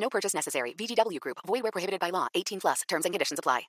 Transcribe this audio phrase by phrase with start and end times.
[0.00, 0.74] No purchase necessary.
[0.74, 1.38] VGW Group.
[1.46, 2.26] Void where prohibited by law.
[2.34, 2.82] 18 plus.
[2.88, 3.68] Terms and conditions apply.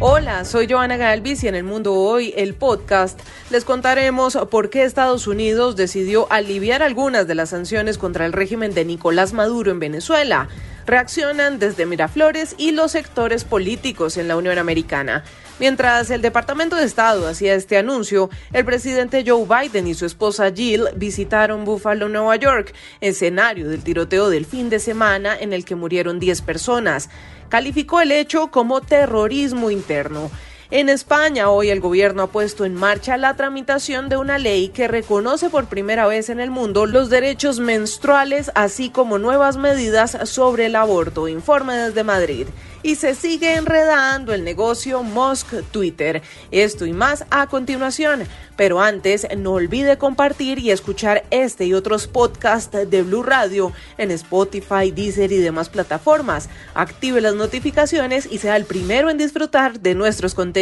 [0.00, 3.18] Hola, soy Joana Galvis y en el mundo hoy, el podcast,
[3.50, 8.74] les contaremos por qué Estados Unidos decidió aliviar algunas de las sanciones contra el régimen
[8.74, 10.48] de Nicolás Maduro en Venezuela.
[10.88, 15.22] Reaccionan desde Miraflores y los sectores políticos en la Unión Americana.
[15.60, 20.50] Mientras el Departamento de Estado hacía este anuncio, el presidente Joe Biden y su esposa
[20.50, 25.74] Jill visitaron Buffalo, Nueva York, escenario del tiroteo del fin de semana en el que
[25.74, 27.10] murieron 10 personas.
[27.50, 30.30] Calificó el hecho como terrorismo interno.
[30.70, 34.86] En España, hoy el gobierno ha puesto en marcha la tramitación de una ley que
[34.86, 40.66] reconoce por primera vez en el mundo los derechos menstruales, así como nuevas medidas sobre
[40.66, 41.26] el aborto.
[41.26, 42.48] Informe desde Madrid.
[42.82, 46.22] Y se sigue enredando el negocio Musk Twitter.
[46.50, 48.24] Esto y más a continuación.
[48.56, 54.10] Pero antes, no olvide compartir y escuchar este y otros podcasts de Blue Radio en
[54.10, 56.48] Spotify, Deezer y demás plataformas.
[56.74, 60.57] Active las notificaciones y sea el primero en disfrutar de nuestros contenidos.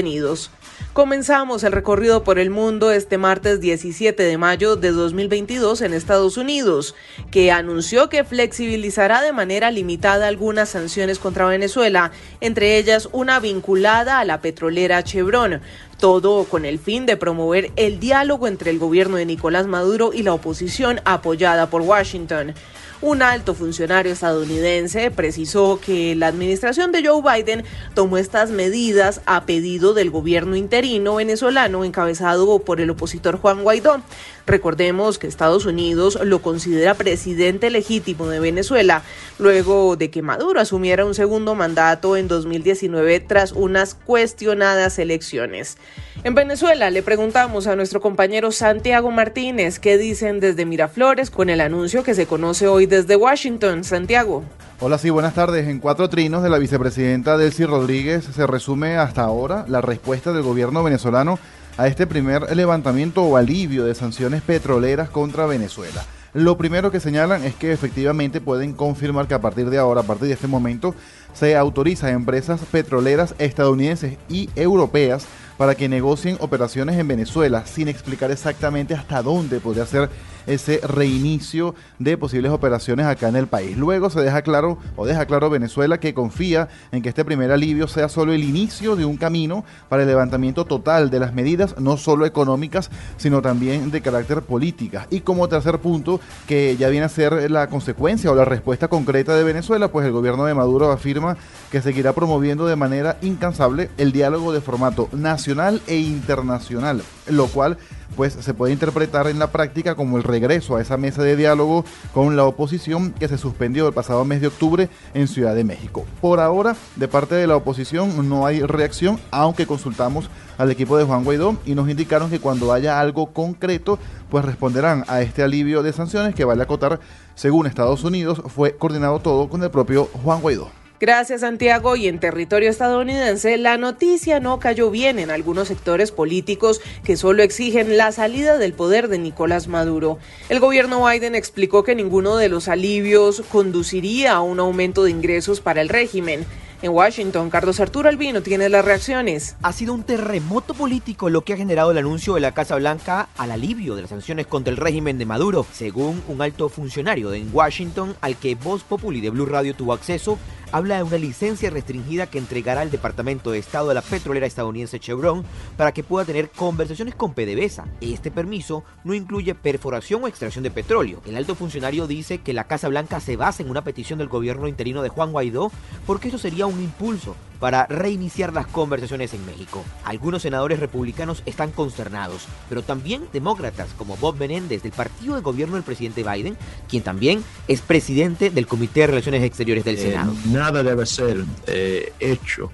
[0.93, 6.37] Comenzamos el recorrido por el mundo este martes 17 de mayo de 2022 en Estados
[6.37, 6.95] Unidos,
[7.31, 14.19] que anunció que flexibilizará de manera limitada algunas sanciones contra Venezuela, entre ellas una vinculada
[14.19, 15.61] a la petrolera Chevron,
[15.99, 20.23] todo con el fin de promover el diálogo entre el gobierno de Nicolás Maduro y
[20.23, 22.55] la oposición apoyada por Washington.
[23.03, 27.63] Un alto funcionario estadounidense precisó que la administración de Joe Biden
[27.95, 34.01] tomó estas medidas a pedido del gobierno interino venezolano encabezado por el opositor Juan Guaidó.
[34.47, 39.03] Recordemos que Estados Unidos lo considera presidente legítimo de Venezuela
[39.39, 45.79] luego de que Maduro asumiera un segundo mandato en 2019 tras unas cuestionadas elecciones.
[46.23, 51.61] En Venezuela le preguntamos a nuestro compañero Santiago Martínez qué dicen desde Miraflores con el
[51.61, 53.83] anuncio que se conoce hoy desde Washington.
[53.85, 54.45] Santiago.
[54.79, 55.67] Hola, sí, buenas tardes.
[55.69, 60.43] En cuatro trinos de la vicepresidenta Delcy Rodríguez se resume hasta ahora la respuesta del
[60.43, 61.39] gobierno venezolano
[61.76, 66.04] a este primer levantamiento o alivio de sanciones petroleras contra Venezuela.
[66.32, 70.04] Lo primero que señalan es que efectivamente pueden confirmar que a partir de ahora, a
[70.04, 70.94] partir de este momento,
[71.32, 75.26] se autoriza a empresas petroleras estadounidenses y europeas
[75.56, 80.11] para que negocien operaciones en Venezuela sin explicar exactamente hasta dónde podría ser
[80.47, 83.77] ese reinicio de posibles operaciones acá en el país.
[83.77, 87.89] Luego se deja claro o deja claro Venezuela que confía en que este primer alivio
[87.89, 91.97] sea solo el inicio de un camino para el levantamiento total de las medidas, no
[91.97, 95.09] solo económicas, sino también de carácter política.
[95.11, 99.34] Y como tercer punto, que ya viene a ser la consecuencia o la respuesta concreta
[99.34, 101.37] de Venezuela, pues el gobierno de Maduro afirma
[101.73, 105.46] que seguirá promoviendo de manera incansable el diálogo de formato nacional
[105.87, 107.79] e internacional, lo cual
[108.17, 111.84] pues se puede interpretar en la práctica como el regreso a esa mesa de diálogo
[112.12, 116.05] con la oposición que se suspendió el pasado mes de octubre en Ciudad de México.
[116.21, 121.05] Por ahora, de parte de la oposición no hay reacción, aunque consultamos al equipo de
[121.05, 123.99] Juan Guaidó y nos indicaron que cuando haya algo concreto,
[124.31, 126.99] pues responderán a este alivio de sanciones que vale acotar,
[127.37, 130.86] según Estados Unidos, fue coordinado todo con el propio Juan Guaidó.
[130.99, 136.81] Gracias Santiago y en territorio estadounidense la noticia no cayó bien en algunos sectores políticos
[137.05, 140.19] que solo exigen la salida del poder de Nicolás Maduro.
[140.49, 145.61] El gobierno Biden explicó que ninguno de los alivios conduciría a un aumento de ingresos
[145.61, 146.47] para el régimen.
[146.82, 149.56] En Washington, Carlos Arturo Albino tiene las reacciones.
[149.62, 153.31] Ha sido un terremoto político lo que ha generado el anuncio de la Casa Blanca
[153.38, 157.48] al alivio de las sanciones contra el régimen de Maduro, según un alto funcionario en
[157.50, 160.38] Washington al que Voz Populi de Blue Radio tuvo acceso
[160.73, 165.00] habla de una licencia restringida que entregará el Departamento de Estado de la petrolera estadounidense
[165.00, 165.44] Chevron
[165.76, 167.87] para que pueda tener conversaciones con PDVSA.
[168.00, 171.22] Este permiso no incluye perforación o extracción de petróleo.
[171.26, 174.69] El alto funcionario dice que la Casa Blanca se basa en una petición del gobierno
[174.69, 175.70] interino de Juan Guaidó
[176.06, 179.82] porque eso sería un impulso para reiniciar las conversaciones en México.
[180.05, 185.75] Algunos senadores republicanos están consternados, pero también demócratas como Bob Menéndez del partido de gobierno
[185.76, 186.56] del presidente Biden,
[186.88, 190.34] quien también es presidente del Comité de Relaciones Exteriores del Eh, Senado.
[190.46, 192.70] nada debe ser eh, hecho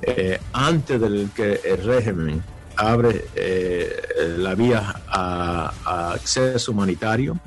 [0.00, 2.42] eh, antes del que el régimen
[2.76, 3.24] abre
[4.38, 7.38] la vía a, a acceso humanitario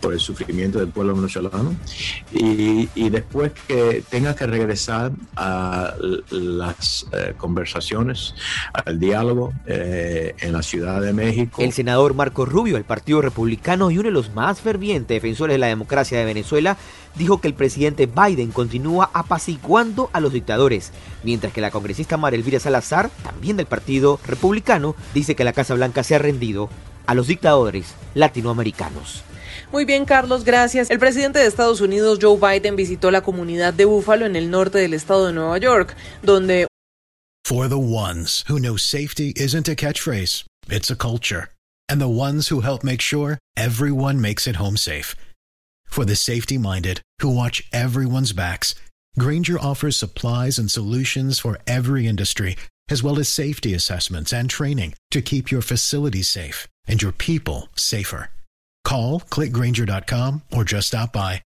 [0.00, 1.74] por el sufrimiento del pueblo venezolano
[2.32, 5.94] y, después que tenga que regresar a
[6.30, 8.34] las eh, conversaciones,
[8.72, 11.62] al diálogo eh, en la Ciudad de México.
[11.62, 15.58] El senador Marco Rubio, del Partido Republicano y uno de los más fervientes defensores de
[15.58, 16.76] la democracia de Venezuela,
[17.16, 20.92] dijo que el presidente Biden continúa apaciguando a los dictadores,
[21.22, 25.74] mientras que la congresista María Elvira Salazar, también del Partido Republicano, dice que la Casa
[25.74, 26.68] Blanca se ha rendido
[27.06, 29.22] a los dictadores latinoamericanos.
[29.72, 30.90] Muy bien, Carlos, gracias.
[30.90, 34.78] El presidente de Estados Unidos, Joe Biden, visitó la comunidad de Búfalo en el norte
[34.78, 36.66] del estado de Nueva York, donde...
[37.44, 41.48] For the ones who know safety isn't a catchphrase, it's a culture.
[41.88, 45.14] And the ones who help make sure everyone makes it home safe.
[45.86, 48.74] For the safety minded who watch everyone's backs,
[49.18, 52.56] Granger offers supplies and solutions for every industry,
[52.90, 57.68] as well as safety assessments and training to keep your facilities safe and your people
[57.76, 58.28] safer.
[58.86, 61.42] Call clickgranger.com or just stop by.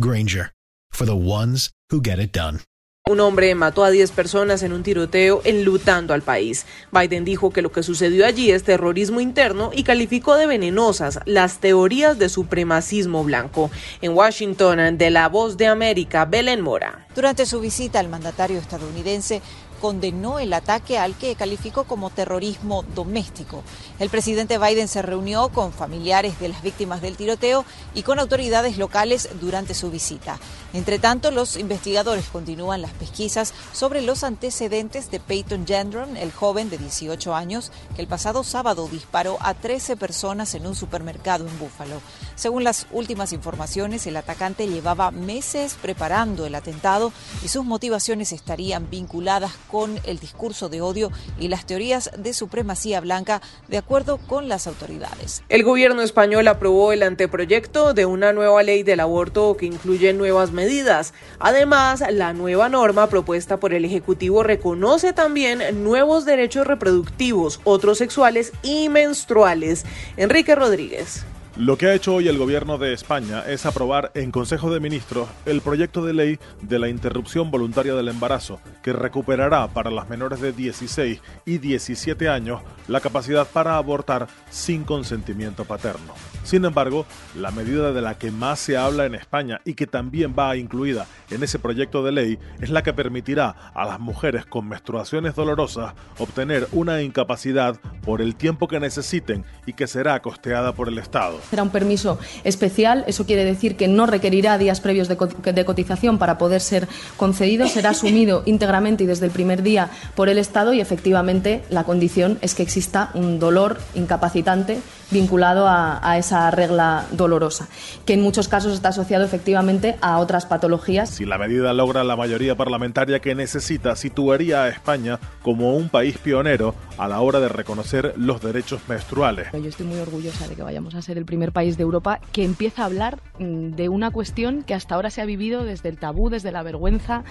[0.00, 0.52] Granger
[0.90, 2.60] for the ones who get it done.
[3.06, 6.64] Un hombre mató a 10 personas en un tiroteo enlutando al país.
[6.92, 11.58] Biden dijo que lo que sucedió allí es terrorismo interno y calificó de venenosas las
[11.58, 13.70] teorías de supremacismo blanco.
[14.00, 17.08] En Washington, de La Voz de América, Belén Mora.
[17.14, 19.42] Durante su visita, el mandatario estadounidense
[19.80, 23.64] condenó el ataque al que calificó como terrorismo doméstico.
[23.98, 27.64] El presidente Biden se reunió con familiares de las víctimas del tiroteo
[27.94, 30.38] y con autoridades locales durante su visita.
[30.72, 36.70] Entre tanto, los investigadores continúan las pesquisas sobre los antecedentes de Peyton Gendron, el joven
[36.70, 41.58] de 18 años que el pasado sábado disparó a 13 personas en un supermercado en
[41.58, 42.00] Búfalo.
[42.36, 46.99] Según las últimas informaciones, el atacante llevaba meses preparando el atentado
[47.42, 53.00] y sus motivaciones estarían vinculadas con el discurso de odio y las teorías de supremacía
[53.00, 55.42] blanca, de acuerdo con las autoridades.
[55.48, 60.52] El gobierno español aprobó el anteproyecto de una nueva ley del aborto que incluye nuevas
[60.52, 61.14] medidas.
[61.38, 68.52] Además, la nueva norma propuesta por el Ejecutivo reconoce también nuevos derechos reproductivos, otros sexuales
[68.62, 69.84] y menstruales.
[70.16, 71.24] Enrique Rodríguez.
[71.56, 75.28] Lo que ha hecho hoy el gobierno de España es aprobar en Consejo de Ministros
[75.46, 80.40] el proyecto de ley de la interrupción voluntaria del embarazo, que recuperará para las menores
[80.40, 86.14] de 16 y 17 años la capacidad para abortar sin consentimiento paterno.
[86.44, 87.04] Sin embargo,
[87.36, 91.06] la medida de la que más se habla en España y que también va incluida
[91.30, 95.94] en ese proyecto de ley es la que permitirá a las mujeres con menstruaciones dolorosas
[96.18, 101.39] obtener una incapacidad por el tiempo que necesiten y que será costeada por el Estado.
[101.48, 106.38] Será un permiso especial, eso quiere decir que no requerirá días previos de, cotización para
[106.38, 110.80] poder ser concedido, será asumido íntegramente y desde el primer día por el Estado y
[110.80, 117.68] efectivamente la condición es que exista un dolor incapacitante vinculado a, esa regla dolorosa,
[118.04, 121.10] que en muchos casos está asociado efectivamente a otras patologías.
[121.10, 126.18] Si la medida logra la mayoría parlamentaria que necesita, situaría a España como un país
[126.18, 129.48] pionero a la hora de reconocer los derechos menstruales.
[129.52, 132.44] Yo estoy muy orgullosa de que vayamos a ser el primer país de Europa que
[132.44, 135.98] empieza a hablar mm, de una cuestión que hasta ahora se ha vivido desde el
[135.98, 137.24] tabú, desde la vergüenza,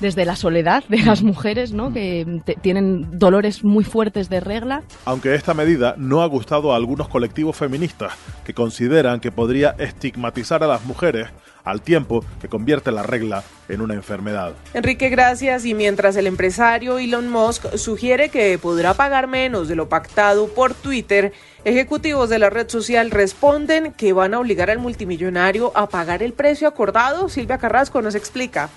[0.00, 1.92] desde la soledad de las mujeres, ¿no?
[1.92, 4.82] que tienen dolores muy fuertes de regla.
[5.04, 8.12] Aunque esta medida no ha gustado a algunos colectivos feministas
[8.44, 11.26] que consideran que podría estigmatizar a las mujeres
[11.64, 14.52] al tiempo que convierte la regla en una enfermedad.
[14.72, 15.64] Enrique, gracias.
[15.64, 20.74] Y mientras el empresario Elon Musk sugiere que podrá pagar menos de lo pactado por
[20.74, 21.32] Twitter,
[21.64, 26.34] ejecutivos de la red social responden que van a obligar al multimillonario a pagar el
[26.34, 27.28] precio acordado.
[27.28, 28.70] Silvia Carrasco nos explica.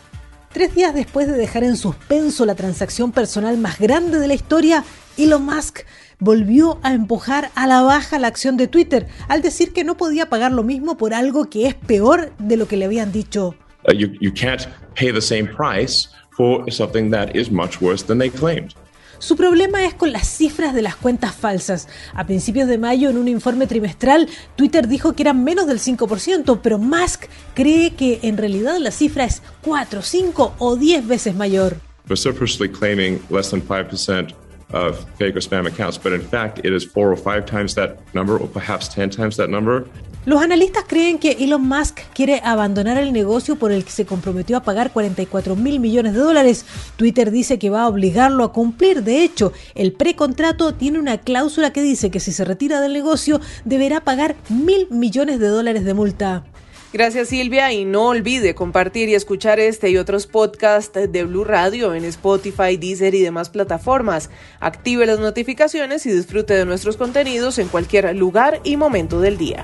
[0.53, 4.84] Tres días después de dejar en suspenso la transacción personal más grande de la historia,
[5.17, 5.86] Elon Musk
[6.20, 10.29] volvió a empujar a la baja la acción de Twitter al decir que no podía
[10.29, 13.55] pagar lo mismo por algo que es peor de lo que le habían dicho.
[13.88, 18.29] Uh, you, can't pay the same price for something that is much worse than they
[18.29, 18.75] claimed.
[19.22, 21.88] Su problema es con las cifras de las cuentas falsas.
[22.16, 26.60] A principios de mayo, en un informe trimestral, Twitter dijo que eran menos del 5%,
[26.63, 31.78] pero Musk cree que en realidad la cifra es 4, 5 o 10 veces mayor.
[32.08, 34.40] Vociferously claiming less than 5%
[34.74, 37.98] of fake or spam accounts, but in fact it is four or five times that
[38.13, 39.86] number, or perhaps 10 times that number.
[40.24, 44.56] Los analistas creen que Elon Musk quiere abandonar el negocio por el que se comprometió
[44.56, 46.63] a pagar 44 mil millones de dólares.
[46.96, 49.01] Twitter dice que va a obligarlo a cumplir.
[49.01, 53.42] De hecho, el precontrato tiene una cláusula que dice que si se retira del negocio
[53.66, 56.44] deberá pagar mil millones de dólares de multa.
[56.93, 61.93] Gracias Silvia y no olvide compartir y escuchar este y otros podcasts de Blue Radio
[61.93, 64.29] en Spotify, Deezer y demás plataformas.
[64.60, 69.63] Active las notificaciones y disfrute de nuestros contenidos en cualquier lugar y momento del día.